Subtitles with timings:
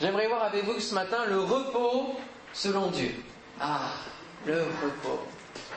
[0.00, 2.16] J'aimerais voir avec vous ce matin le repos
[2.54, 3.10] selon Dieu.
[3.60, 3.90] Ah,
[4.46, 5.20] le repos.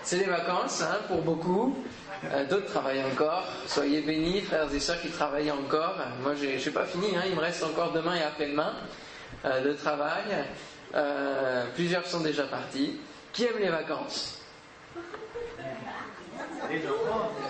[0.02, 1.76] C'est les vacances hein, pour beaucoup.
[2.32, 3.46] Euh, d'autres travaillent encore.
[3.68, 5.96] Soyez bénis, frères et sœurs qui travaillent encore.
[6.22, 7.14] Moi, je n'ai pas fini.
[7.18, 7.24] Hein.
[7.28, 8.74] Il me reste encore demain et après-demain
[9.44, 10.24] euh, de travail.
[10.96, 13.02] Euh, plusieurs sont déjà partis.
[13.34, 14.40] Qui aime les vacances?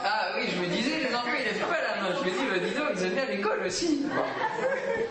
[0.03, 2.12] Ah oui, je me disais, les enfants, ils n'aiment pas la main.
[2.23, 4.05] Je me dis, bah, dis donc, ils aiment bien l'école aussi.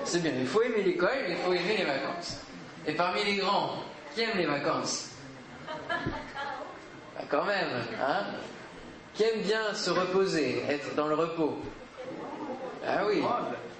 [0.04, 2.40] C'est bien, il faut aimer l'école, il faut aimer les vacances.
[2.86, 3.76] Et parmi les grands,
[4.14, 5.10] qui aime les vacances?
[5.88, 7.68] Bah, Quand même,
[8.00, 8.24] hein?
[9.14, 11.58] Qui aime bien se reposer, être dans le repos?
[12.86, 13.22] Ah oui.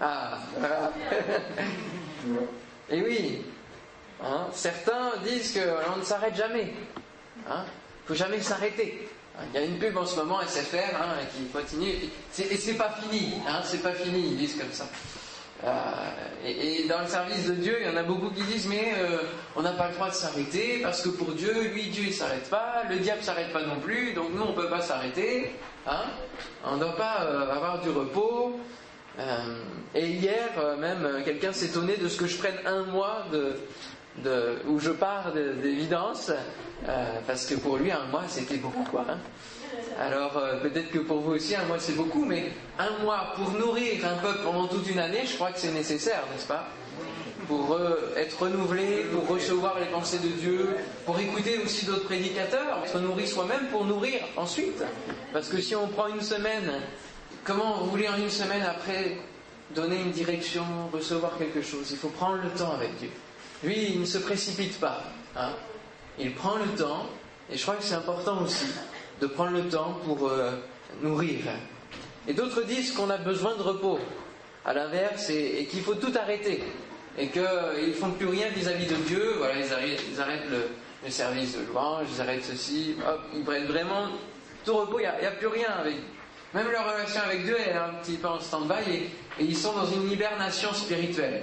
[0.00, 0.92] Ah, voilà.
[2.90, 3.42] Et oui,
[4.22, 6.72] hein, certains disent qu'on ne s'arrête jamais.
[7.36, 9.08] Il hein, ne faut jamais s'arrêter.
[9.40, 11.88] Il y a une pub en ce moment, SFR, hein, qui continue.
[11.90, 14.86] Et c'est pas fini, hein, c'est pas fini, ils disent comme ça.
[15.64, 15.70] Euh,
[16.44, 19.18] et, dans le service de Dieu, il y en a beaucoup qui disent mais euh,
[19.54, 22.50] on n'a pas le droit de s'arrêter parce que pour Dieu, lui, Dieu il s'arrête
[22.50, 25.54] pas, le diable s'arrête pas non plus, donc nous on peut pas s'arrêter.
[25.86, 26.06] Hein
[26.64, 28.58] on ne doit pas euh, avoir du repos.
[29.94, 33.54] et hier même, quelqu'un s'étonnait de ce que je prenne un mois de,
[34.68, 36.30] où je pars d'évidence,
[36.88, 38.84] euh, parce que pour lui, un mois, c'était beaucoup.
[38.84, 39.18] Quoi, hein.
[40.00, 43.50] Alors euh, peut-être que pour vous aussi, un mois, c'est beaucoup, mais un mois pour
[43.52, 46.68] nourrir un peuple pendant toute une année, je crois que c'est nécessaire, n'est-ce pas?
[47.48, 52.82] Pour euh, être renouvelé, pour recevoir les pensées de Dieu, pour écouter aussi d'autres prédicateurs,
[52.86, 54.82] se nourrir soi-même pour nourrir ensuite.
[55.32, 56.70] Parce que si on prend une semaine,
[57.44, 59.18] comment vous en une semaine après
[59.74, 61.90] donner une direction, recevoir quelque chose?
[61.90, 63.10] Il faut prendre le temps avec Dieu.
[63.64, 65.02] Lui, il ne se précipite pas.
[65.36, 65.50] Hein.
[66.18, 67.06] Il prend le temps,
[67.50, 68.66] et je crois que c'est important aussi
[69.20, 70.50] de prendre le temps pour euh,
[71.00, 71.38] nourrir.
[72.26, 73.98] Et d'autres disent qu'on a besoin de repos,
[74.64, 76.62] à l'inverse, et, qu'il faut tout arrêter,
[77.16, 79.34] et qu'ils ne font plus rien vis-à-vis de Dieu.
[79.38, 84.08] Voilà, ils arrêtent, le, service de louange, ils arrêtent ceci, hop, ils prennent vraiment
[84.64, 85.96] tout repos, il n'y a, plus rien avec.
[86.54, 89.86] Même leur relation avec Dieu est un petit peu en stand-by, et ils sont dans
[89.86, 91.42] une hibernation spirituelle.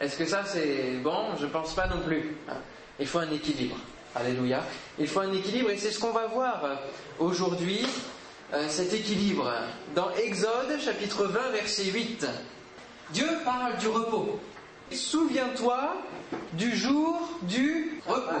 [0.00, 1.36] Est-ce que ça c'est bon?
[1.38, 2.36] Je ne pense pas non plus.
[3.00, 3.76] Il faut un équilibre.
[4.14, 4.62] Alléluia.
[4.98, 6.74] Il faut un équilibre et c'est ce qu'on va voir euh,
[7.18, 7.84] aujourd'hui,
[8.52, 9.52] euh, cet équilibre.
[9.94, 12.26] Dans Exode chapitre 20 verset 8,
[13.10, 14.40] Dieu parle du repos.
[14.90, 15.94] Souviens-toi
[16.54, 18.36] du jour du repos.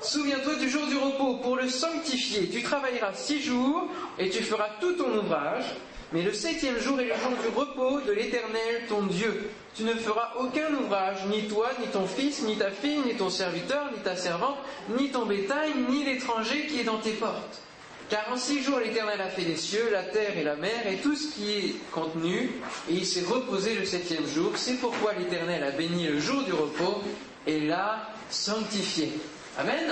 [0.00, 2.48] Souviens-toi du jour du repos pour le sanctifier.
[2.48, 3.88] Tu travailleras six jours
[4.18, 5.64] et tu feras tout ton ouvrage.
[6.12, 9.50] Mais le septième jour est le jour du repos de l'Éternel, ton Dieu.
[9.74, 13.30] Tu ne feras aucun ouvrage, ni toi, ni ton fils, ni ta fille, ni ton
[13.30, 14.58] serviteur, ni ta servante,
[14.98, 17.62] ni ton bétail, ni l'étranger qui est dans tes portes.
[18.10, 20.96] Car en six jours l'Éternel a fait les cieux, la terre et la mer, et
[20.96, 22.50] tout ce qui est contenu,
[22.90, 24.52] et il s'est reposé le septième jour.
[24.56, 27.02] C'est pourquoi l'Éternel a béni le jour du repos
[27.46, 29.14] et l'a sanctifié.
[29.58, 29.90] Amen.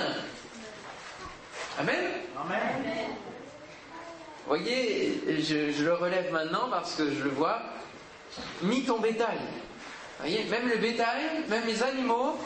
[1.79, 2.05] Amen.
[2.37, 3.30] Amen
[4.47, 7.59] voyez, je, le relève maintenant parce que je le vois,
[8.63, 9.39] ni ton bétail.
[10.19, 12.37] voyez, même le bétail, même les animaux,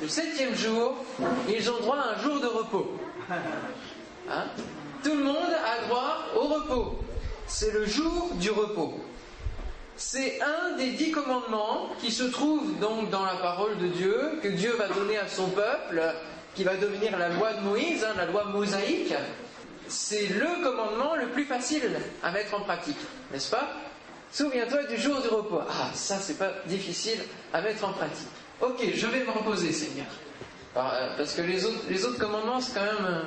[0.00, 0.96] le septième jour,
[1.48, 2.96] ils ont droit à un jour de repos.
[4.30, 4.44] Hein?
[5.02, 6.98] Tout le monde a droit au repos.
[7.46, 9.00] C'est le jour du repos.
[9.96, 14.48] C'est un des dix commandements qui se trouve donc dans la parole de Dieu, que
[14.48, 16.02] Dieu va donner à son peuple,
[16.54, 19.14] qui va devenir la loi de Moïse, hein, la loi mosaïque,
[19.88, 21.90] c'est le commandement le plus facile
[22.22, 22.98] à mettre en pratique,
[23.32, 23.68] n'est-ce pas?
[24.30, 25.60] Souviens-toi du jour du repos.
[25.68, 27.18] Ah, ça, c'est pas difficile
[27.52, 28.28] à mettre en pratique.
[28.60, 30.06] Ok, je vais me reposer, Seigneur.
[30.76, 33.06] Euh, parce que les autres, les autres commandements, c'est quand même.
[33.06, 33.22] Euh,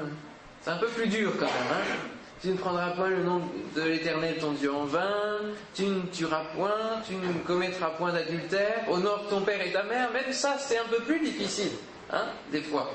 [0.61, 1.71] c'est un peu plus dur quand même.
[1.73, 2.07] Hein
[2.41, 3.41] tu ne prendras point le nom
[3.75, 5.37] de l'Éternel ton Dieu en vain,
[5.75, 10.11] tu ne tueras point, tu ne commettras point d'adultère, honore ton père et ta mère.
[10.11, 11.71] Même ça, c'est un peu plus difficile,
[12.09, 12.91] hein, des fois.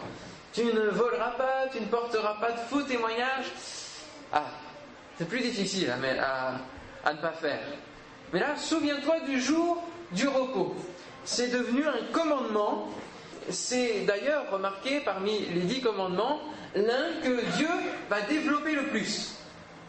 [0.57, 3.53] Tu ne voleras pas, tu ne porteras pas de faux témoignages.
[4.33, 4.47] Ah,
[5.19, 7.61] c'est plus difficile à, ne pas faire.
[8.33, 10.75] Mais là, souviens-toi du jour du repos.
[11.27, 12.89] C'est devenu un commandement.
[13.51, 16.41] C'est d'ailleurs remarqué parmi les dix commandements,
[16.75, 17.69] l'un que Dieu
[18.09, 19.33] va développer le plus.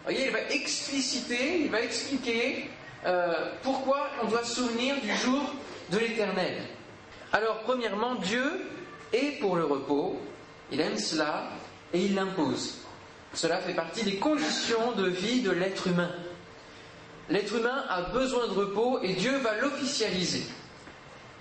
[0.04, 2.70] Vous voyez, il va expliciter, il va expliquer
[3.06, 5.44] euh, pourquoi on doit se souvenir du jour
[5.92, 6.62] de l'éternel.
[7.32, 8.68] Alors, premièrement, Dieu
[9.14, 10.20] est pour le repos,
[10.72, 11.50] il aime cela
[11.94, 12.76] et il l'impose.
[13.34, 16.12] Cela fait partie des conditions de vie de l'être humain.
[17.30, 20.44] L'être humain a besoin de repos et Dieu va l'officialiser.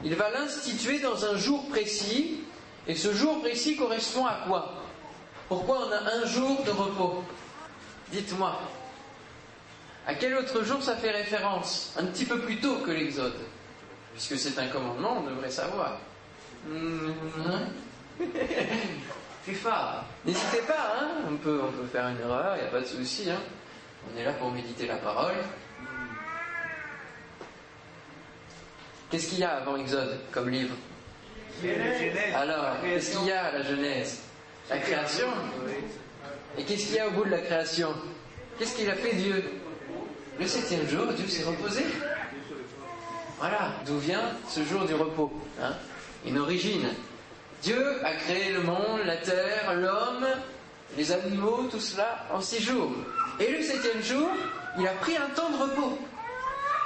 [0.04, 2.40] Il va l'instituer dans un jour précis
[2.86, 4.74] et ce jour précis correspond à quoi?
[5.48, 7.24] Pourquoi on a un jour de repos?
[8.12, 8.60] Dites-moi.
[10.06, 11.92] À quel autre jour ça fait référence?
[11.96, 13.40] Un petit peu plus tôt que l'Exode.
[14.16, 15.98] puisque c'est un commandement, on devrait savoir.
[19.54, 20.04] Fort.
[20.24, 22.86] N'hésitez pas, hein on, peut, on peut faire une erreur, il n'y a pas de
[22.86, 23.30] souci.
[23.30, 23.40] Hein
[24.12, 25.34] on est là pour méditer la parole.
[29.10, 30.74] Qu'est-ce qu'il y a avant Exode comme livre?
[32.34, 34.22] Alors, qu'est-ce qu'il y a à la Genèse?
[34.68, 35.28] La création.
[36.58, 37.94] Et qu'est-ce qu'il y a au bout de la création?
[38.58, 39.44] Qu'est-ce qu'il a fait Dieu?
[40.38, 41.84] Le septième jour, Dieu s'est reposé.
[43.38, 45.32] Voilà, d'où vient ce jour du repos.
[45.62, 45.74] Hein
[46.26, 46.88] Une origine.
[47.62, 50.26] Dieu a créé le monde, la terre, l'homme,
[50.96, 52.92] les animaux, tout cela en six jours.
[53.40, 54.28] Et le septième jour,
[54.78, 55.98] il a pris un temps de repos.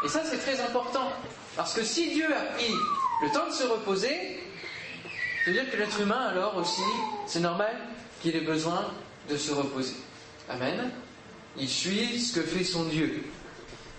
[0.04, 1.12] Et ça, c'est très important.
[1.56, 2.72] Parce que si Dieu a pris
[3.22, 4.40] le temps de se reposer,
[5.44, 6.82] ça veut dire que l'être humain, alors aussi,
[7.26, 7.76] c'est normal
[8.20, 8.86] qu'il ait besoin
[9.28, 9.96] de se reposer.
[10.48, 10.90] Amen.
[11.56, 13.24] Il suit ce que fait son Dieu.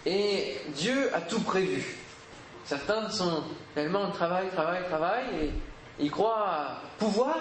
[0.06, 1.97] Et Dieu a tout prévu.
[2.65, 3.44] Certains sont
[3.75, 5.51] tellement en travail, travail, travail, et
[6.01, 7.38] ils croient pouvoir,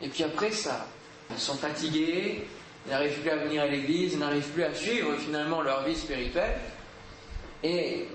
[0.00, 0.86] et puis après ça,
[1.30, 2.46] ils sont fatigués,
[2.86, 5.96] ils n'arrivent plus à venir à l'église, ils n'arrivent plus à suivre finalement leur vie
[5.96, 6.56] spirituelle.
[7.64, 8.06] Et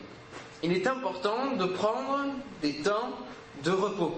[0.63, 2.25] il est important de prendre
[2.61, 3.09] des temps
[3.63, 4.15] de repos.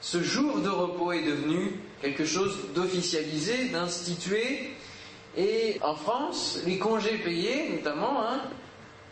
[0.00, 4.72] Ce jour de repos est devenu quelque chose d'officialisé, d'institué.
[5.36, 8.42] Et en France, les congés payés, notamment, hein,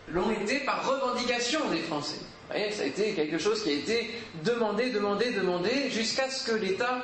[0.08, 2.20] l'ont été par revendication des Français.
[2.50, 4.10] Voyez, ça a été quelque chose qui a été
[4.42, 7.02] demandé, demandé, demandé, jusqu'à ce que l'État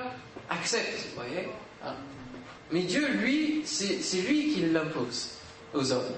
[0.49, 1.09] accepte.
[1.85, 1.95] Hein.
[2.71, 5.31] Mais Dieu, lui, c'est lui qui l'impose
[5.75, 6.15] aux hommes.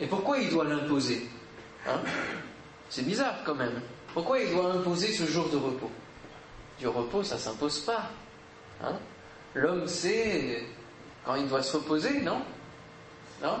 [0.00, 1.28] Et pourquoi il doit l'imposer
[1.86, 2.00] hein?
[2.88, 3.80] C'est bizarre quand même.
[4.12, 5.90] Pourquoi il doit imposer ce jour de repos?
[6.78, 8.10] Du repos, ça ne s'impose pas.
[8.82, 8.98] Hein?
[9.54, 10.64] L'homme sait
[11.24, 12.42] quand il doit se reposer, non?
[13.42, 13.58] Non?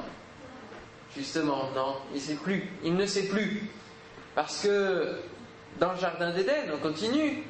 [1.16, 2.68] Justement, non, il sait plus.
[2.82, 3.68] Il ne sait plus.
[4.34, 5.16] Parce que
[5.78, 7.44] dans le jardin d'Éden, on continue,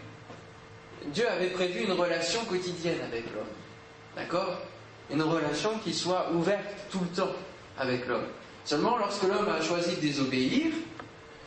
[1.07, 3.45] Dieu avait prévu une relation quotidienne avec l'homme.
[4.17, 4.59] D'accord?
[5.11, 7.33] Une relation qui soit ouverte tout le temps
[7.79, 8.27] avec l'homme.
[8.65, 10.73] Seulement, lorsque l'homme a choisi de désobéir,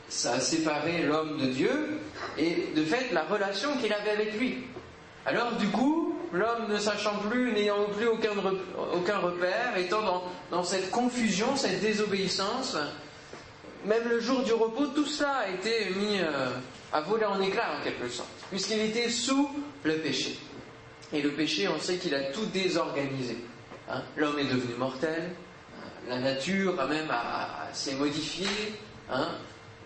[0.09, 1.99] ça a séparé l'homme de Dieu
[2.37, 4.65] et de fait la relation qu'il avait avec lui.
[5.25, 10.91] Alors du coup, l'homme ne sachant plus, n'ayant plus aucun, repère, étant dans, dans, cette
[10.91, 12.77] confusion, cette désobéissance,
[13.87, 16.49] même le jour du repos, tout cela a été mis euh,
[16.91, 19.49] à voler en éclats en quelque sorte, puisqu'il était sous
[19.83, 20.37] le péché.
[21.13, 23.37] Et le péché, on sait qu'il a tout désorganisé.
[23.89, 24.01] Hein.
[24.17, 27.07] L'homme est devenu mortel, euh, la nature a même
[27.71, 28.75] s'est modifiée,
[29.09, 29.29] hein.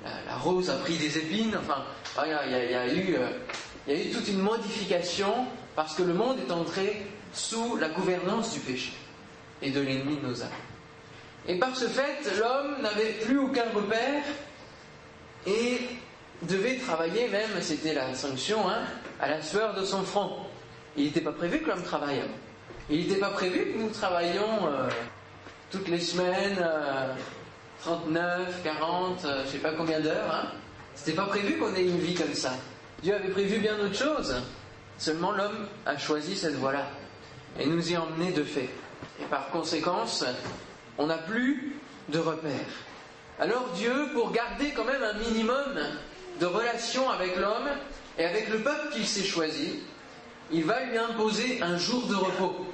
[0.03, 1.83] la, rose a pris des épines, enfin,
[2.25, 5.45] il y a eu toute une modification
[5.75, 8.93] parce que le monde est entré sous la gouvernance du péché
[9.61, 10.49] et de l'ennemi de nos âmes.
[11.47, 14.23] Et par ce fait, l'homme n'avait plus aucun repère
[15.47, 15.79] et
[16.43, 18.83] devait travailler même, c'était la sanction, hein,
[19.19, 20.31] à la sueur de son front.
[20.95, 22.21] Il n'était pas prévu que l'homme travaille.
[22.89, 24.89] Il n'était pas prévu que nous travaillions euh,
[25.71, 26.63] toutes les semaines,
[27.83, 30.33] 39, 40, je ne sais pas combien d'heures.
[30.33, 30.47] Hein.
[30.93, 32.53] C'était pas prévu qu'on ait une vie comme ça.
[33.01, 34.35] Dieu avait prévu bien d'autres choses.
[34.97, 36.87] Seulement l'homme a choisi cette voie-là
[37.59, 38.69] et nous y a emmenés de fait.
[39.19, 40.23] Et par conséquence,
[40.97, 41.75] on n'a plus
[42.09, 42.51] de repères.
[43.39, 45.79] Alors Dieu, pour garder quand même un minimum
[46.39, 47.69] de relation avec l'homme
[48.17, 49.79] et avec le peuple qu'il s'est choisi,
[50.51, 52.67] il va lui imposer un jour de repos.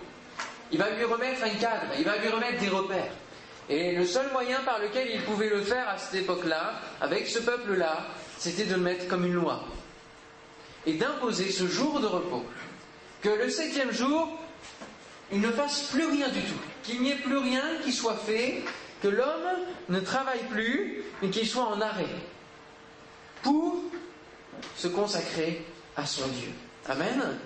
[0.71, 3.11] Il va lui remettre un cadre, il va lui remettre des repères.
[3.69, 7.39] Et le seul moyen par lequel il pouvait le faire à cette époque-là, avec ce
[7.39, 8.07] peuple-là,
[8.37, 9.63] c'était de le mettre comme une loi.
[10.85, 12.45] Et d'imposer ce jour de repos.
[13.21, 14.39] Que le septième jour,
[15.31, 16.59] il ne fasse plus rien du tout.
[16.83, 18.63] Qu'il n'y ait plus rien qui soit fait,
[19.01, 19.57] que l'homme
[19.89, 22.05] ne travaille plus, mais qu'il soit en arrêt.
[23.43, 23.75] Pour
[24.75, 25.65] se consacrer
[25.95, 26.51] à son Dieu.
[26.87, 27.37] Amen.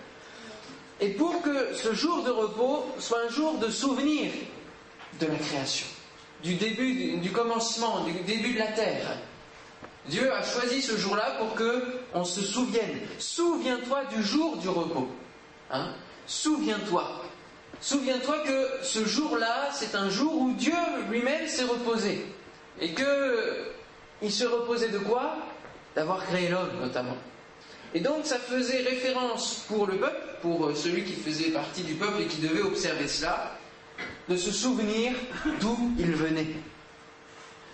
[1.00, 4.32] Et pour que ce jour de repos soit un jour de souvenir
[5.20, 5.88] de la création,
[6.44, 9.18] du début, du commencement, du début de la terre.
[10.08, 11.84] Dieu a choisi ce jour-là pour que
[12.14, 13.00] on se souvienne.
[13.20, 15.10] Souviens-toi du jour du repos.
[15.72, 15.94] Hein
[16.28, 17.24] Souviens-toi.
[17.82, 20.74] Souviens-toi que ce jour-là, c'est un jour où Dieu
[21.10, 22.26] lui-même s'est reposé.
[22.80, 23.72] Et que
[24.22, 25.36] il se reposait de quoi?
[25.96, 27.18] D'avoir créé l'homme, notamment.
[27.94, 32.22] Et donc ça faisait référence pour le peuple, pour celui qui faisait partie du peuple
[32.22, 33.58] et qui devait observer cela,
[34.30, 35.14] de se souvenir
[35.60, 36.48] d'où il venait.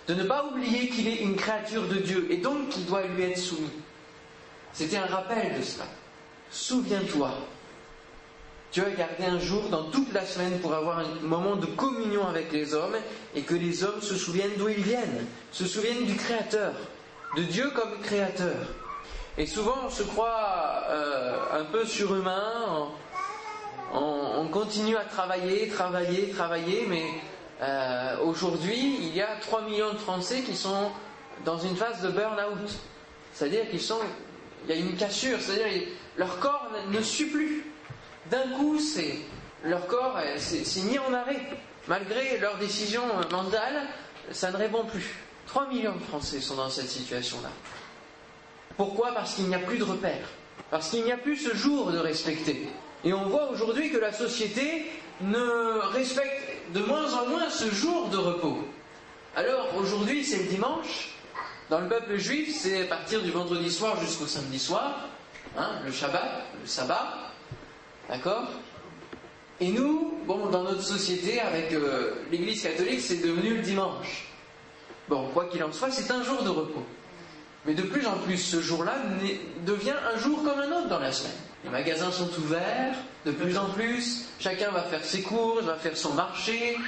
[0.08, 3.24] De ne pas oublier qu'il est une créature de Dieu et donc qu'il doit lui
[3.24, 3.68] être soumis.
[4.72, 5.84] C'était un rappel de cela.
[6.50, 7.30] Souviens-toi.
[8.72, 12.26] Dieu a gardé un jour dans toute la semaine pour avoir un moment de communion
[12.26, 12.96] avec les hommes
[13.34, 16.74] et que les hommes se souviennent d'où ils viennent, se souviennent du Créateur.
[17.34, 18.56] de Dieu comme créateur.
[19.36, 22.88] Et souvent on se croit euh, un peu surhumain,
[23.92, 27.20] on, continue à travailler, travailler, travailler, mais
[27.62, 30.90] euh, aujourd'hui il y a 3 millions de Français qui sont
[31.44, 32.70] dans une phase de burn-out.
[33.32, 34.00] C'est-à-dire qu'ils sont,
[34.64, 37.64] il y a une cassure, c'est-à-dire leur corps ne suit plus.
[38.30, 38.78] D'un coup,
[39.64, 41.40] leur corps, c'est mis en arrêt.
[41.86, 43.86] Malgré leurs décisions mentales,
[44.30, 45.14] ça ne répond plus.
[45.46, 47.48] 3 millions de Français sont dans cette situation-là.
[48.76, 49.12] Pourquoi?
[49.12, 50.28] Parce qu'il n'y a plus de repères.
[50.70, 52.68] Parce qu'il n'y a plus ce jour de respecter.
[53.04, 54.90] Et on voit aujourd'hui que la société
[55.22, 58.58] ne respecte de moins en moins ce jour de repos.
[59.34, 61.10] Alors aujourd'hui c'est le dimanche.
[61.70, 65.08] Dans le peuple juif, c'est à partir du vendredi soir jusqu'au samedi soir,
[65.56, 67.27] hein, le Shabbat, le sabbat.
[68.08, 68.48] D'accord
[69.60, 74.28] Et nous, bon, dans notre société, avec euh, l'Église catholique, c'est devenu le dimanche.
[75.08, 76.84] Bon, quoi qu'il en soit, c'est un jour de repos.
[77.66, 78.94] Mais de plus en plus, ce jour-là
[79.66, 81.32] devient un jour comme un autre dans la semaine.
[81.64, 82.94] Les magasins sont ouverts,
[83.26, 86.78] de plus en plus, chacun va faire ses courses, va faire son marché.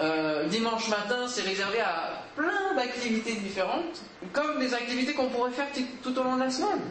[0.00, 5.68] Euh, dimanche matin, c'est réservé à plein d'activités différentes, comme des activités qu'on pourrait faire
[6.02, 6.82] tout au long de la semaine.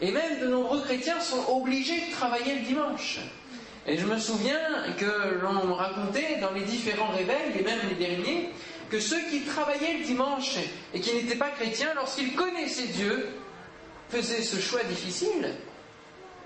[0.00, 3.20] Et même de nombreux chrétiens sont obligés de travailler le dimanche.
[3.86, 4.60] Et je me souviens
[4.96, 8.50] que l'on racontait dans les différents réveils, et même les derniers,
[8.90, 10.56] que ceux qui travaillaient le dimanche
[10.92, 13.28] et qui n'étaient pas chrétiens, lorsqu'ils connaissaient Dieu,
[14.10, 15.54] faisaient ce choix difficile,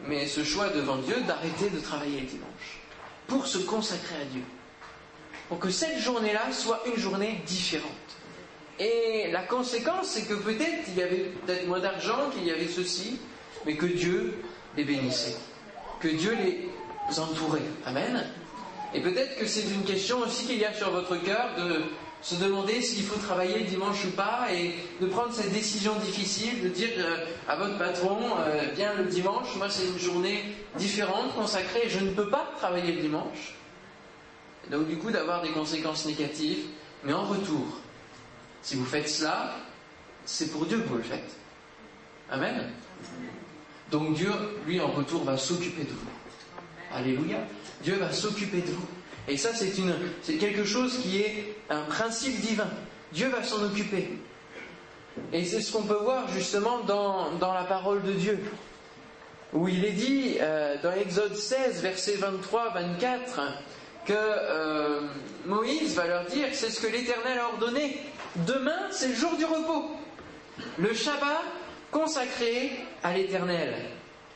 [0.07, 2.81] mais ce choix devant Dieu d'arrêter de travailler le dimanche,
[3.27, 4.45] pour se consacrer à Dieu.
[5.49, 8.06] Pour que cette journée-là soit une journée différente.
[8.79, 12.69] Et la conséquence, c'est que peut-être il y avait peut-être moins d'argent, qu'il y avait
[12.69, 13.19] ceci,
[13.65, 14.35] mais que Dieu
[14.77, 15.37] les bénissait,
[16.01, 17.63] que Dieu les entourait.
[17.87, 18.27] Amen.
[18.95, 21.83] Et peut-être que c'est une question aussi qu'il y a sur votre cœur de
[22.23, 26.63] se demander s'il faut travailler le dimanche ou pas et de prendre cette décision difficile
[26.63, 30.43] de dire euh, à votre patron, euh, bien le dimanche, moi c'est une journée
[30.77, 33.55] différente, consacrée, je ne peux pas travailler le dimanche.
[34.71, 36.65] donc du coup d'avoir des conséquences négatives,
[37.05, 37.81] mais en retour,
[38.63, 39.55] si vous faites cela,
[40.25, 41.37] c'est pour Dieu que vous le faites.
[42.31, 42.71] Amen.
[43.91, 44.31] Donc Dieu,
[44.67, 46.11] lui, en retour, va s'occuper de vous.
[46.93, 47.39] Alléluia.
[47.83, 48.87] Dieu va s'occuper de vous.
[49.29, 49.73] Et ça, c'est,
[50.39, 52.69] quelque chose qui est un principe divin.
[53.13, 54.19] Dieu va s'en occuper.
[55.33, 58.39] Et c'est ce qu'on peut voir justement dans, dans, la parole de Dieu,
[59.53, 63.17] où il est dit euh, dans Exode 16, versets 23-24,
[64.05, 65.01] que euh,
[65.47, 68.01] Moïse va leur dire, c'est ce que l'Éternel a ordonné,
[68.47, 69.91] demain c'est le jour du repos,
[70.79, 71.45] le Shabbat
[71.91, 73.75] consacré à l'Éternel.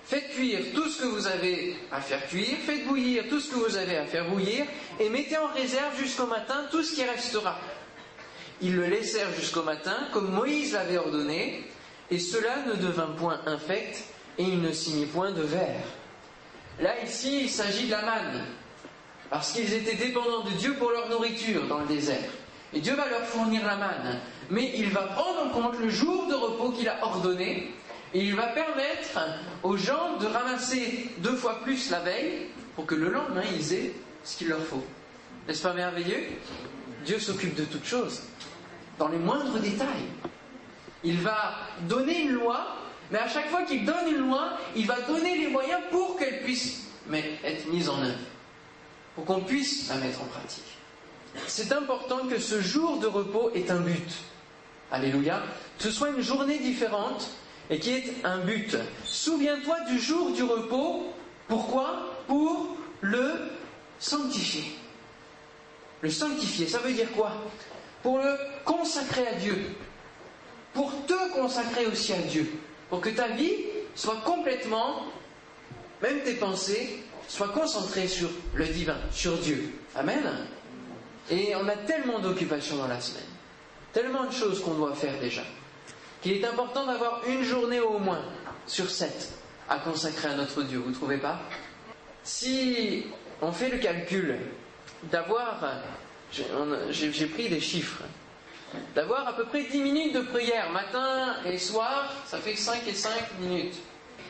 [0.05, 3.57] Faites cuire tout ce que vous avez à faire cuire, faites bouillir tout ce que
[3.57, 4.65] vous avez à faire bouillir,
[4.99, 7.59] et mettez en réserve jusqu'au matin tout ce qui restera.
[8.61, 11.65] Ils le laissèrent jusqu'au matin, comme Moïse l'avait ordonné,
[12.11, 14.05] et cela ne devint point infect,
[14.37, 15.85] et il ne s'y mit point de verre.
[16.81, 18.45] Là, ici, il s'agit de la manne,
[19.29, 22.31] parce qu'ils étaient dépendants de Dieu pour leur nourriture dans le désert.
[22.73, 26.27] Et Dieu va leur fournir la manne, mais il va prendre en compte le jour
[26.29, 27.75] de repos qu'il a ordonné,
[28.15, 29.19] et il va permettre
[29.63, 32.47] aux gens de ramasser deux fois plus la veille
[32.77, 33.93] pour que le lendemain ils aient
[34.25, 34.85] ce qu'il leur faut.
[35.49, 36.25] N'est-ce pas merveilleux?
[37.05, 38.23] Dieu s'occupe de toutes choses,
[38.99, 40.07] dans les moindres détails.
[41.03, 41.55] Il va
[41.89, 42.77] donner une loi,
[43.11, 46.43] mais à chaque fois qu'il donne une loi, il va donner les moyens pour qu'elle
[46.43, 46.87] puisse
[47.43, 48.19] être mise en œuvre,
[49.17, 50.77] pour qu'on puisse la mettre en pratique.
[51.47, 54.11] C'est important que ce jour de repos ait un but.
[54.91, 55.43] Alléluia.
[55.79, 57.31] Que ce soit une journée différente
[57.71, 58.77] et qui est un but.
[59.05, 61.13] Souviens-toi du jour du repos.
[61.49, 62.17] Pourquoi?
[62.27, 63.33] Pour le
[63.99, 64.65] sanctifier.
[66.01, 67.33] Le sanctifier, ça veut dire quoi?
[68.03, 69.57] Pour le consacrer à Dieu.
[70.73, 72.51] Pour te consacrer aussi à Dieu.
[72.89, 73.55] Pour que ta vie
[73.95, 75.05] soit complètement,
[76.03, 79.73] même tes pensées, soient concentrées sur le divin, sur Dieu.
[79.95, 80.23] Amen.
[81.31, 83.23] Et on a tellement d'occupations dans la semaine.
[83.93, 85.43] Tellement de choses qu'on doit faire déjà
[86.23, 88.23] qu'il est important d'avoir une journée au moins
[88.67, 89.33] sur sept
[89.69, 91.41] à consacrer à notre Dieu, vous ne trouvez pas?
[92.23, 93.07] Si
[93.41, 94.37] on fait le calcul
[95.05, 95.61] d'avoir,
[96.91, 98.03] j'ai pris des chiffres,
[98.95, 102.95] d'avoir à peu près 10 minutes de prière matin et soir, ça fait 5 et
[102.95, 103.11] 5
[103.41, 103.77] minutes,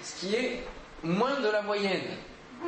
[0.03, 0.63] ce qui est
[1.03, 2.17] moins de la moyenne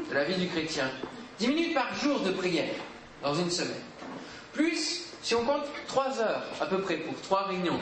[0.08, 0.90] de la vie du chrétien.
[1.38, 2.74] 10 minutes par jour de prière
[3.22, 3.82] dans une semaine.
[4.52, 7.80] Plus, si on compte 3 heures à peu près pour 3 réunions,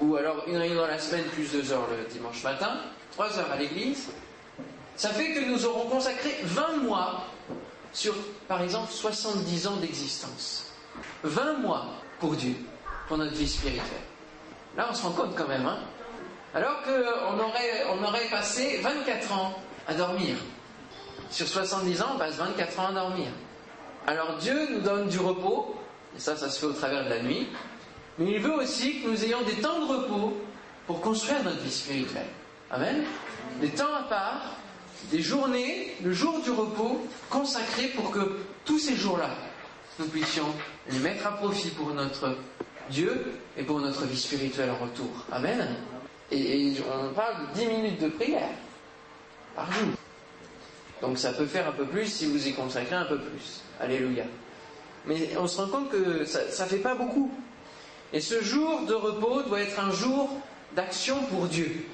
[0.00, 2.80] ou alors une réunion dans la semaine plus deux heures le dimanche matin,
[3.12, 4.08] trois heures à l'église,
[4.96, 7.24] ça fait que nous aurons consacré 20 mois
[7.92, 8.14] sur,
[8.48, 10.72] par exemple, 70 ans d'existence.
[11.22, 11.86] 20 mois
[12.20, 12.54] pour Dieu,
[13.08, 13.84] pour notre vie spirituelle.
[14.76, 15.66] Là, on se rend compte quand même.
[15.66, 15.78] Hein
[16.54, 19.54] Alors qu'on aurait, on aurait passé 24 ans
[19.88, 20.36] à dormir.
[21.30, 23.28] Sur 70 ans, on passe 24 ans à dormir.
[24.06, 25.74] Alors Dieu nous donne du repos,
[26.16, 27.48] et ça, ça se fait au travers de la nuit,
[28.18, 30.36] mais il veut aussi que nous ayons des temps de repos
[30.86, 32.28] pour construire notre vie spirituelle.
[32.70, 33.04] Amen.
[33.60, 34.56] Des temps à part,
[35.10, 39.30] des journées, le jour du repos, consacrés pour que tous ces jours-là,
[39.98, 40.46] nous puissions
[40.90, 42.36] les mettre à profit pour notre
[42.90, 45.24] Dieu et pour notre vie spirituelle en retour.
[45.32, 45.66] Amen.
[46.30, 48.50] Et, et on parle de 10 minutes de prière
[49.54, 49.88] par jour.
[51.02, 53.62] Donc ça peut faire un peu plus si vous y consacrez un peu plus.
[53.80, 54.24] Alléluia.
[55.06, 57.30] Mais on se rend compte que ça ne fait pas beaucoup.
[58.12, 60.30] Et ce jour de repos doit être un jour
[60.74, 61.86] d'action pour Dieu.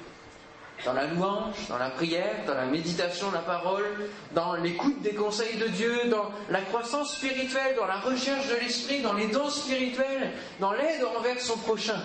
[0.85, 3.85] Dans la louange, dans la prière, dans la méditation de la parole,
[4.33, 9.01] dans l'écoute des conseils de Dieu, dans la croissance spirituelle, dans la recherche de l'esprit,
[9.01, 12.01] dans les dons spirituels, dans l'aide envers son prochain.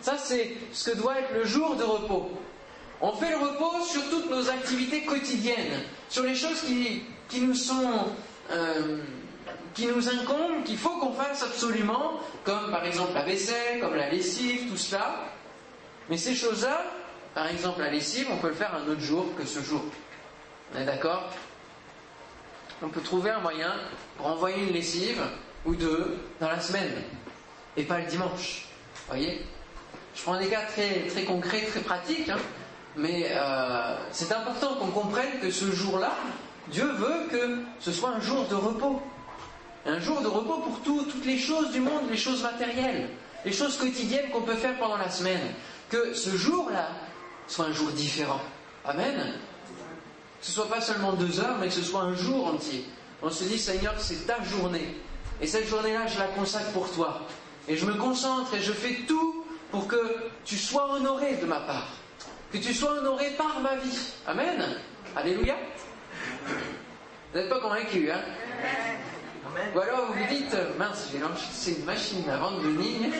[0.00, 2.30] Ça, c'est ce que doit être le jour de repos.
[3.00, 8.08] On fait le repos sur toutes nos activités quotidiennes, sur les choses qui, nous sont
[8.50, 8.98] euh,
[9.74, 14.10] qui nous incombent, qu'il faut qu'on fasse absolument, comme par exemple la vaisselle, comme la
[14.10, 15.24] lessive, tout cela.
[16.10, 16.84] Mais ces choses-là,
[17.34, 19.82] par exemple la lessive, on peut le faire un autre jour que ce jour.
[20.74, 21.30] On est d'accord?
[22.82, 23.72] On peut trouver un moyen
[24.16, 25.22] pour envoyer une lessive
[25.64, 26.90] ou deux dans la semaine
[27.76, 28.66] et pas le dimanche.
[29.08, 29.42] Voyez?
[30.14, 32.38] Je prends des cas très, très concrets, très pratiques, hein,
[32.96, 36.12] mais euh, c'est important qu'on comprenne que ce jour-là,
[36.68, 39.00] Dieu veut que ce soit un jour de repos.
[39.86, 43.08] Un jour de repos pour toutes les choses du monde, les choses matérielles,
[43.44, 45.40] les choses quotidiennes qu'on peut faire pendant la semaine.
[45.88, 46.88] Que ce jour-là
[47.46, 48.40] soit un jour différent.
[48.84, 49.34] Amen.
[50.40, 52.84] Que ce soit pas seulement deux heures, mais que ce soit un jour entier.
[53.22, 54.96] On se dit, Seigneur, c'est ta journée.
[55.40, 57.22] Et cette journée-là, je la consacre pour toi.
[57.68, 61.60] Et je me concentre et je fais tout pour que tu sois honoré de ma
[61.60, 61.99] part.
[62.52, 64.12] Que tu sois honoré par ma vie.
[64.26, 64.64] Amen.
[65.14, 65.56] Alléluia.
[67.32, 68.22] Vous n'êtes pas convaincu, hein?
[69.74, 73.10] Ou alors vous vous dites, mince, j'ai lancé une machine à vendre de lignes.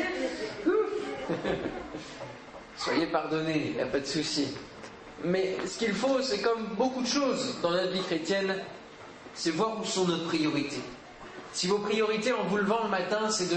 [2.76, 4.48] Soyez pardonnés, il n'y a pas de souci.
[5.24, 8.54] Mais ce qu'il faut, c'est comme beaucoup de choses dans notre vie chrétienne,
[9.34, 10.80] c'est voir où sont nos priorités.
[11.52, 13.48] Si vos priorités en vous levant le matin, c'est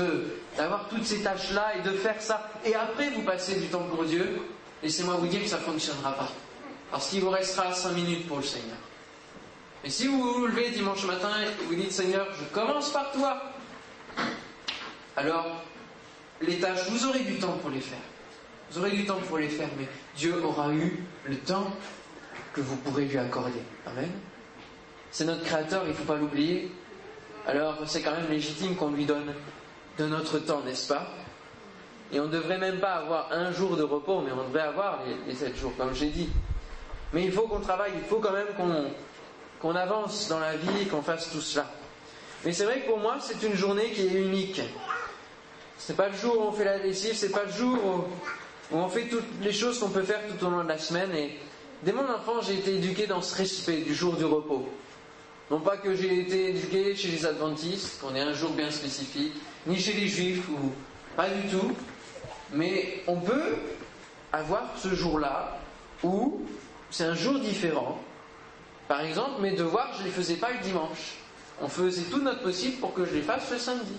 [0.58, 4.04] d'avoir toutes ces tâches-là et de faire ça, et après vous passez du temps pour
[4.04, 4.42] Dieu,
[4.84, 6.30] laissez-moi vous dire que ça ne fonctionnera pas.
[6.92, 8.78] Parce qu'il vous restera 5 minutes pour le Seigneur.
[9.84, 13.42] Et si vous vous levez dimanche matin et vous dites Seigneur, je commence par toi,
[15.16, 15.64] alors
[16.42, 17.98] les tâches, vous aurez du temps pour les faire.
[18.72, 21.72] Vous aurez du temps pour les faire, mais Dieu aura eu le temps
[22.54, 23.62] que vous pourrez lui accorder.
[23.86, 24.10] Amen.
[25.12, 26.72] C'est notre Créateur, il ne faut pas l'oublier.
[27.46, 29.34] Alors c'est quand même légitime qu'on lui donne
[29.98, 31.08] de notre temps, n'est-ce pas?
[32.12, 35.00] Et on ne devrait même pas avoir un jour de repos, mais on devrait avoir
[35.28, 36.30] les, sept jours, comme j'ai dit.
[37.12, 38.48] Mais il faut qu'on travaille, il faut quand même
[39.60, 41.66] qu'on avance dans la vie et qu'on fasse tout cela.
[42.46, 44.62] Mais c'est vrai que pour moi, c'est une journée qui est unique.
[45.78, 47.78] C'est pas le jour où on fait la lessive, c'est pas le jour
[48.72, 51.12] où, on fait toutes les choses qu'on peut faire tout au long de la semaine.
[51.14, 51.38] Et
[51.84, 54.68] dès mon enfance, j'ai été éduqué dans ce respect du jour du repos.
[55.52, 59.34] Non pas que j'ai été éduqué chez les adventistes, qu'on ait un jour bien spécifique,
[59.68, 60.72] ni chez les juifs, ou
[61.16, 61.74] pas du tout.
[62.52, 63.56] Mais on peut
[64.32, 65.58] avoir ce jour-là
[66.04, 66.42] où
[66.90, 68.00] c'est un jour différent,
[68.88, 71.16] par exemple, mes devoirs, je ne les faisais pas le dimanche.
[71.62, 73.96] On faisait tout notre possible pour que je les fasse le samedi.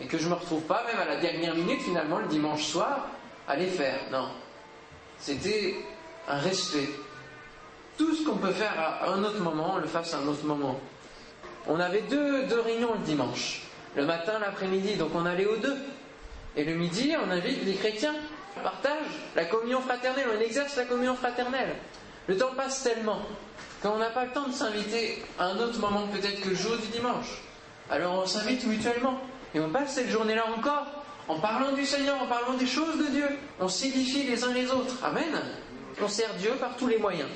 [0.00, 2.64] Et que je ne me retrouve pas, même à la dernière minute, finalement, le dimanche
[2.64, 3.06] soir,
[3.46, 4.00] à les faire.
[4.10, 4.28] Non.
[5.18, 5.76] C'était
[6.28, 6.88] un respect.
[7.96, 10.44] Tout ce qu'on peut faire à un autre moment, on le fasse à un autre
[10.44, 10.80] moment.
[11.68, 13.62] On avait deux, deux réunions le dimanche.
[13.94, 15.76] Le matin, l'après-midi, donc on allait aux deux.
[16.56, 18.14] Et le midi, on invite les chrétiens.
[18.56, 21.76] On partage la communion fraternelle, on exerce la communion fraternelle.
[22.28, 23.20] Le temps passe tellement
[23.82, 26.54] quand on n'a pas le temps de s'inviter à un autre moment peut-être que le
[26.54, 27.42] jour du dimanche.
[27.90, 29.20] Alors on s'invite mutuellement
[29.54, 30.86] et on passe cette journée-là encore
[31.28, 33.28] en parlant du Seigneur, en parlant des choses de Dieu.
[33.60, 34.94] On s'édifie les uns les autres.
[35.04, 35.42] Amen.
[36.00, 37.28] On sert Dieu par tous les moyens.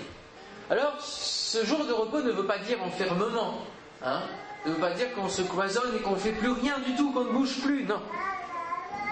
[0.70, 3.58] Alors, ce jour de repos ne veut pas dire enfermement.
[4.04, 4.22] Hein
[4.66, 7.12] ne veut pas dire qu'on se cloisonne et qu'on ne fait plus rien du tout,
[7.12, 7.84] qu'on ne bouge plus.
[7.84, 8.00] Non.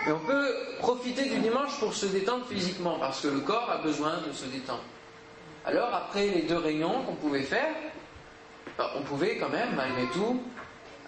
[0.06, 3.78] Mais on peut profiter du dimanche pour se détendre physiquement, parce que le corps a
[3.78, 4.84] besoin de se détendre.
[5.64, 7.74] Alors après les deux réunions qu'on pouvait faire,
[8.78, 10.40] ben, on pouvait quand même, malgré tout,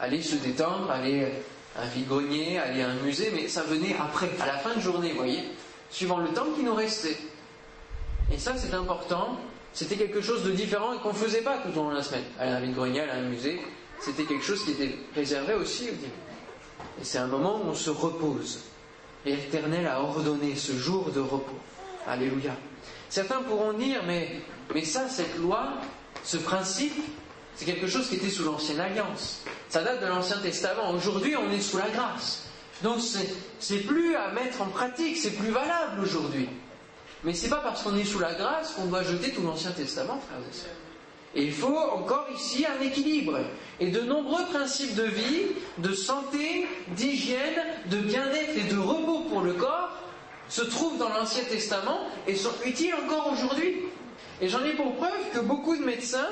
[0.00, 1.28] aller se détendre, aller
[1.76, 4.80] à un vide-grenier, aller à un musée, mais ça venait après, à la fin de
[4.80, 5.44] journée, vous voyez,
[5.90, 7.18] suivant le temps qui nous restait.
[8.32, 9.38] Et ça, c'est important.
[9.72, 12.02] C'était quelque chose de différent et qu'on ne faisait pas tout au long de la
[12.02, 12.24] semaine.
[12.40, 13.61] Aller à un vide-grenier, aller à un musée,
[14.00, 16.11] c'était quelque chose qui était réservé aussi au dimanche.
[17.00, 18.64] Et c'est un moment où on se repose.
[19.24, 21.59] l'Éternel a ordonné ce jour de repos.
[22.07, 22.52] Alléluia.
[23.09, 24.40] Certains pourront dire, mais,
[24.74, 25.74] mais ça, cette loi,
[26.24, 26.94] ce principe,
[27.54, 29.42] c'est quelque chose qui était sous l'Ancienne Alliance.
[29.68, 30.90] Ça date de l'Ancien Testament.
[30.90, 32.44] Aujourd'hui, on est sous la grâce.
[32.83, 33.00] Donc,
[33.59, 36.48] c'est plus à mettre en pratique, c'est plus valable aujourd'hui.
[37.24, 40.20] Mais c'est pas parce qu'on est sous la grâce qu'on doit jeter tout l'Ancien Testament,
[40.20, 40.88] frères et sœurs.
[41.34, 43.38] Et il faut encore ici un équilibre.
[43.80, 45.46] Et de nombreux principes de vie,
[45.78, 49.90] de santé, d'hygiène, de bien-être et de repos pour le corps
[50.48, 53.82] se trouvent dans l'Ancien Testament et sont utiles encore aujourd'hui.
[54.40, 56.28] Et j'en ai pour preuve que beaucoup de médecins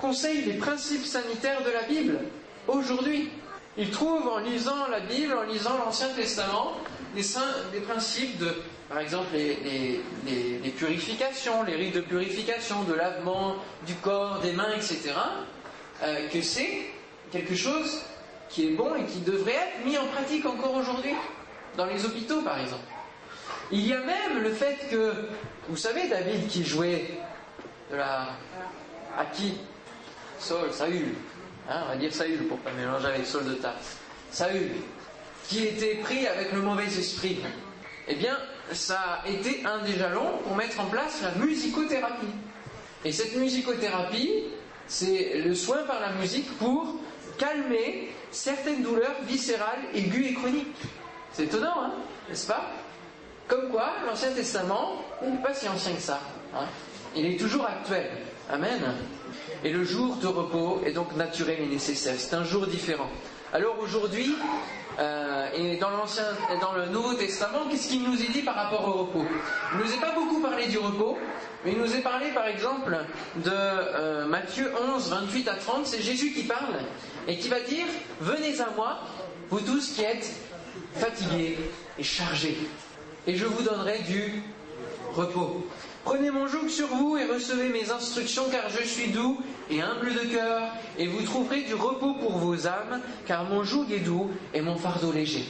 [0.00, 2.20] conseillent les principes sanitaires de la Bible
[2.68, 3.30] aujourd'hui.
[3.76, 6.74] Ils trouvent en lisant la Bible, en lisant l'Ancien Testament,
[7.14, 8.54] des, principes de
[8.88, 15.12] par exemple les, purifications, les rites de purification, de lavement du corps, des mains, etc.,
[16.02, 16.86] euh, que c'est
[17.30, 18.00] quelque chose
[18.48, 21.14] qui est bon et qui devrait être mis en pratique encore aujourd'hui,
[21.76, 22.84] dans les hôpitaux par exemple.
[23.70, 25.12] Il y a même le fait que,
[25.68, 27.18] vous savez David qui jouait
[27.90, 28.30] de la...
[29.18, 29.54] à qui?
[30.38, 31.14] Saul, Saül,
[31.68, 33.96] hein, on va dire Saül pour pas mélanger avec Saul de Tarse.
[34.30, 34.70] Saül,
[35.48, 37.40] qui était pris avec le mauvais esprit.
[38.06, 38.38] Eh bien,
[38.72, 42.26] ça a été un des jalons pour mettre en place la musicothérapie.
[43.04, 44.44] Et cette musicothérapie,
[44.86, 46.96] c'est le soin par la musique pour
[47.38, 50.76] calmer certaines douleurs viscérales, aiguës et chroniques.
[51.32, 51.92] C'est étonnant, hein,
[52.28, 52.70] n'est-ce pas?
[53.46, 56.20] Comme quoi, l'Ancien Testament n'est pas si ancien que ça.
[56.54, 56.66] Hein.
[57.16, 58.10] Il est toujours actuel.
[58.50, 58.80] Amen.
[59.64, 62.14] Et le jour de repos est donc naturel et nécessaire.
[62.18, 63.08] C'est un jour différent.
[63.52, 64.34] Alors aujourd'hui,
[64.98, 66.24] euh, et dans l'Ancien,
[66.60, 69.24] dans le Nouveau Testament, qu'est-ce qu'il nous est dit par rapport au repos?
[69.72, 71.16] Il nous est pas beaucoup parlé du repos,
[71.64, 72.98] mais il nous est parlé par exemple
[73.36, 75.86] de euh, Matthieu 11, 28 à 30.
[75.86, 76.74] C'est Jésus qui parle
[77.28, 77.86] et qui va dire
[78.20, 78.98] Venez à moi,
[79.50, 80.32] vous tous qui êtes
[80.94, 81.58] fatigués
[81.96, 82.58] et chargés,
[83.26, 84.42] et je vous donnerai du
[85.14, 85.64] repos.
[86.08, 90.14] Prenez mon joug sur vous et recevez mes instructions, car je suis doux et humble
[90.14, 90.62] de cœur,
[90.96, 94.76] et vous trouverez du repos pour vos âmes, car mon joug est doux et mon
[94.76, 95.44] fardeau léger.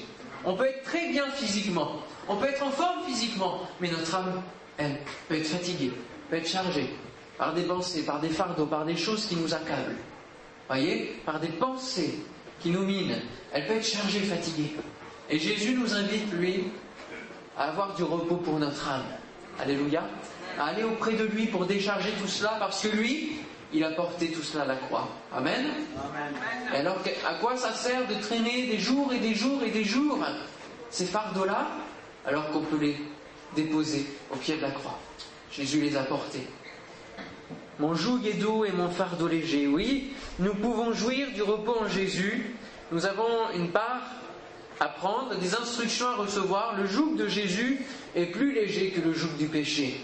[0.45, 4.43] On peut être très bien physiquement, on peut être en forme physiquement, mais notre âme,
[4.79, 5.93] elle, peut être fatiguée,
[6.29, 6.91] peut être chargée
[7.39, 9.95] par des pensées, par des fardeaux, par des choses qui nous accablent.
[10.67, 12.19] Voyez Par des pensées
[12.59, 13.23] qui nous minent.
[13.53, 14.75] Elle peut être chargée, fatiguée.
[15.31, 16.65] Et Jésus nous invite, lui,
[17.57, 19.05] à avoir du repos pour notre âme.
[19.61, 20.03] Alléluia
[20.59, 23.39] à aller auprès de lui pour décharger tout cela, parce que lui,
[23.73, 25.09] il a porté tout cela à la croix.
[25.35, 25.67] Amen.
[26.73, 29.85] Et alors, à quoi ça sert de traîner des jours et des jours et des
[29.85, 30.19] jours
[30.91, 31.69] ces fardeaux-là,
[32.27, 32.97] alors qu'on peut les
[33.55, 34.99] déposer au pied de la croix?
[35.53, 36.47] Jésus les a portés.
[37.79, 39.67] Mon joug est doux et mon fardeau léger.
[39.67, 42.55] Oui, nous pouvons jouir du repos en Jésus.
[42.91, 44.03] Nous avons une part
[44.81, 46.77] à prendre, des instructions à recevoir.
[46.77, 47.81] Le joug de Jésus
[48.17, 50.01] est plus léger que le joug du péché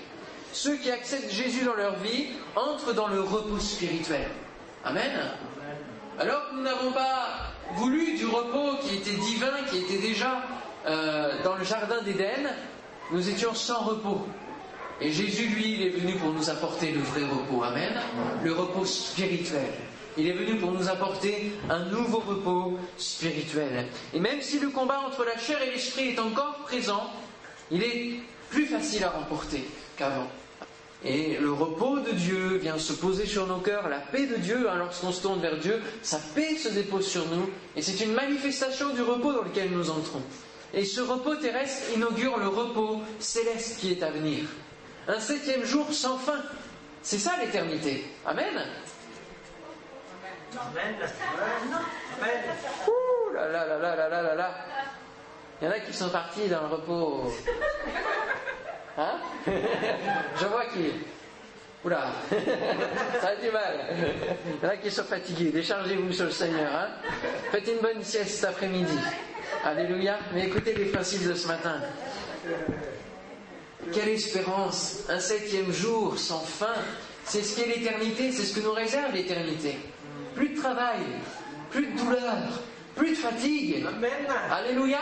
[0.55, 4.29] ceux qui acceptent Jésus dans leur vie entrent dans le repos spirituel.
[4.85, 5.11] Amen.
[6.19, 10.43] Alors que nous n'avons pas voulu du repos qui était divin, qui était déjà
[10.87, 12.51] euh, dans le jardin d'Éden,
[13.11, 14.27] nous étions sans repos.
[15.01, 17.65] Et Jésus, lui, il est venu pour nous apporter le vrai repos.
[17.65, 17.93] Amen.
[18.45, 19.73] Le repos spirituel.
[20.17, 23.89] Il est venu pour nous apporter un nouveau repos spirituel.
[24.13, 27.11] Et même si le combat entre la chair et l'esprit est encore présent,
[27.73, 30.29] il est plus facile à remporter qu'avant.
[31.05, 34.71] Et le repos de Dieu vient se poser sur nos cœurs, la paix de Dieu,
[34.71, 38.15] hein, lorsqu'on se tourne vers Dieu, sa paix se dépose sur nous, et c'est une
[38.15, 40.23] manifestation du repos dans lequel nous entrons.
[40.73, 44.45] Et ce repos terrestre inaugure le repos céleste qui est à venir.
[45.07, 46.41] Un septième jour sans fin.
[47.03, 48.07] C'est ça l'éternité.
[48.25, 48.63] Amen.
[50.57, 50.95] Amen.
[52.89, 54.55] Ouh là là là là là là là
[55.61, 57.31] Il y en a qui sont partis dans le repos.
[58.97, 59.19] Hein?
[60.41, 60.93] Je vois qui.
[61.85, 62.07] Oula,
[63.21, 63.95] ça a du mal.
[64.47, 65.51] Il y en a qui sont fatigués.
[65.51, 66.75] Déchargez-vous sur le Seigneur.
[66.75, 66.89] Hein
[67.51, 68.99] Faites une bonne sieste cet après-midi.
[69.65, 70.19] Alléluia.
[70.33, 71.83] Mais écoutez les principes de ce matin.
[73.93, 76.75] Quelle espérance Un septième jour sans fin.
[77.25, 79.77] C'est ce qu'est l'éternité, c'est ce que nous réserve l'éternité.
[80.35, 81.01] Plus de travail,
[81.71, 82.61] plus de douleur,
[82.95, 83.87] plus de fatigue.
[84.51, 84.99] Alléluia.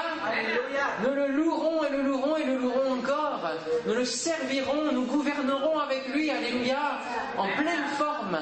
[1.03, 3.51] Nous le louerons et le louerons et le louerons encore.
[3.87, 6.31] Nous le servirons, nous gouvernerons avec lui.
[6.31, 6.99] Alléluia.
[7.37, 8.39] En pleine forme.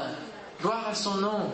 [0.60, 1.52] Gloire à son nom.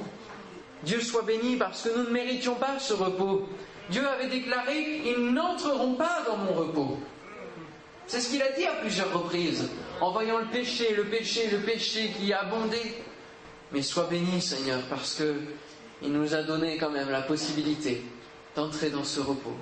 [0.83, 3.49] Dieu soit béni parce que nous ne méritions pas ce repos.
[3.91, 6.99] Dieu avait déclaré, ils n'entreront pas dans mon repos.
[8.07, 9.69] C'est ce qu'il a dit à plusieurs reprises,
[10.01, 12.81] en voyant le péché, le péché, le péché qui a abondé.
[13.73, 15.35] Mais sois béni, Seigneur, parce que
[16.03, 18.05] il nous a donné quand même la possibilité
[18.55, 19.57] d'entrer dans ce repos.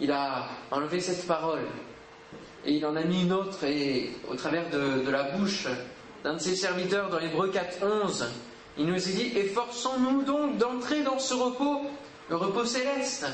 [0.00, 1.64] il a enlevé cette parole
[2.64, 5.68] et il en a mis une autre et au travers de, la bouche
[6.24, 8.26] d'un de ses serviteurs dans Hébreu 4, 11,
[8.78, 11.82] il nous a dit Efforçons-nous donc d'entrer dans ce repos,
[12.28, 13.26] le repos céleste,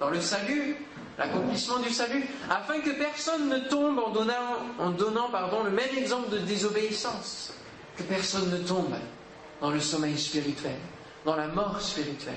[0.00, 0.76] dans le salut,
[1.18, 5.94] l'accomplissement du salut, afin que personne ne tombe en donnant, en donnant pardon, le même
[5.96, 7.52] exemple de désobéissance,
[7.96, 8.94] que personne ne tombe
[9.60, 10.76] dans le sommeil spirituel,
[11.24, 12.34] dans la mort spirituelle,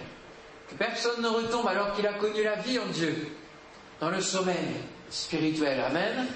[0.70, 3.28] que personne ne retombe alors qu'il a connu la vie en Dieu,
[4.00, 4.76] dans le sommeil
[5.10, 5.80] spirituel.
[5.80, 6.28] Amen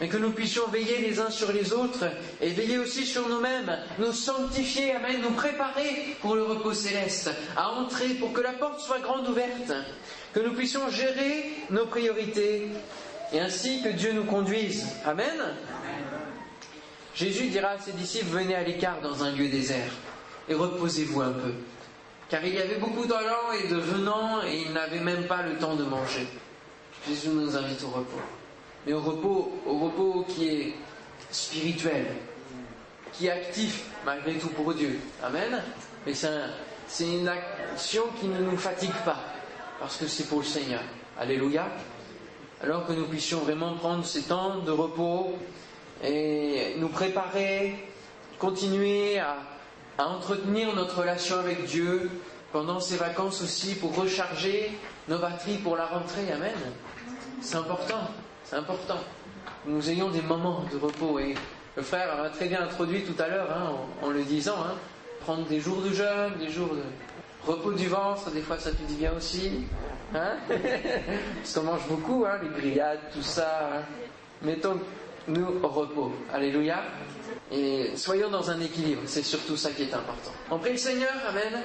[0.00, 2.04] mais que nous puissions veiller les uns sur les autres
[2.40, 7.70] et veiller aussi sur nous-mêmes, nous sanctifier, Amen, nous préparer pour le repos céleste, à
[7.70, 9.72] entrer pour que la porte soit grande ouverte,
[10.32, 12.68] que nous puissions gérer nos priorités
[13.32, 14.86] et ainsi que Dieu nous conduise.
[15.04, 15.54] Amen.
[17.14, 19.92] Jésus dira à ses disciples, venez à l'écart dans un lieu désert
[20.48, 21.52] et reposez-vous un peu.
[22.28, 25.56] Car il y avait beaucoup d'allants et de venants et ils n'avaient même pas le
[25.56, 26.26] temps de manger.
[27.06, 28.20] Jésus nous invite au repos
[28.86, 30.74] mais au repos, au repos qui est
[31.30, 32.06] spirituel,
[33.12, 35.00] qui est actif malgré tout pour Dieu.
[35.22, 35.60] Amen.
[36.06, 39.18] Mais c'est une action qui ne nous fatigue pas,
[39.80, 40.82] parce que c'est pour le Seigneur.
[41.18, 41.66] Alléluia.
[42.62, 45.36] Alors que nous puissions vraiment prendre ces temps de repos
[46.04, 47.74] et nous préparer,
[48.38, 49.36] continuer à,
[49.98, 52.10] à entretenir notre relation avec Dieu
[52.52, 54.78] pendant ces vacances aussi pour recharger
[55.08, 56.32] nos batteries pour la rentrée.
[56.32, 56.54] Amen.
[57.40, 58.10] C'est important.
[58.44, 58.98] C'est important
[59.66, 61.18] nous ayons des moments de repos.
[61.18, 61.34] Et
[61.76, 64.74] le frère a très bien introduit tout à l'heure, hein, en, le disant, hein,
[65.20, 68.86] prendre des jours de jeûne, des jours de repos du ventre, des fois ça fait
[68.86, 69.66] du bien aussi.
[70.14, 73.82] Hein Parce qu'on mange beaucoup, hein, les grillades, tout ça.
[74.42, 76.12] Mettons-nous au repos.
[76.32, 76.82] Alléluia.
[77.52, 80.32] Et soyons dans un équilibre, c'est surtout ça qui est important.
[80.50, 81.62] On prie le Seigneur, Amen.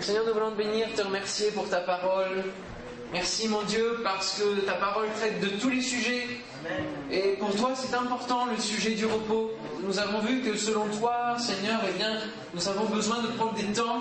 [0.00, 2.44] Seigneur, nous voulons te bénir, te remercier pour ta parole.
[3.12, 6.26] Merci mon Dieu parce que ta parole traite de tous les sujets.
[7.10, 9.50] Et pour toi, c'est important le sujet du repos.
[9.82, 12.18] Nous avons vu que selon toi, Seigneur, eh bien,
[12.54, 14.00] nous avons besoin de prendre des temps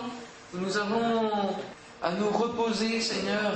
[0.53, 1.55] nous avons
[2.01, 3.53] à nous reposer, Seigneur,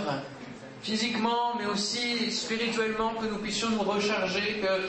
[0.81, 4.87] physiquement, mais aussi spirituellement, que nous puissions nous recharger, que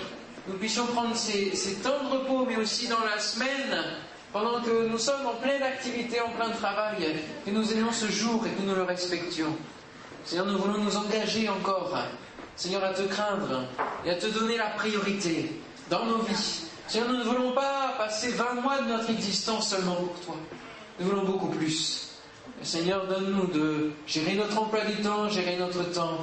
[0.49, 3.85] nous puissions prendre ces, ces temps de repos, mais aussi dans la semaine,
[4.33, 8.45] pendant que nous sommes en pleine activité, en plein travail, que nous ayons ce jour
[8.47, 9.57] et que nous le respections.
[10.25, 11.97] Seigneur, nous voulons nous engager encore,
[12.57, 13.65] Seigneur, à te craindre
[14.05, 15.53] et à te donner la priorité
[15.89, 16.63] dans nos vies.
[16.89, 20.37] Seigneur, nous ne voulons pas passer 20 mois de notre existence seulement pour toi.
[21.01, 22.11] Nous voulons beaucoup plus.
[22.63, 26.19] Seigneur, donne-nous de gérer notre emploi du temps, gérer notre temps,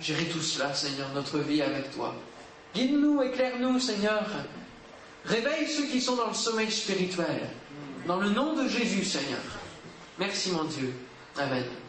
[0.00, 2.14] gérer tout cela, Seigneur, notre vie avec toi.
[2.74, 4.26] Guide-nous, éclaire-nous, Seigneur.
[5.24, 7.48] Réveille ceux qui sont dans le sommeil spirituel.
[8.06, 9.40] Dans le nom de Jésus, Seigneur.
[10.18, 10.92] Merci, mon Dieu.
[11.36, 11.64] Amen.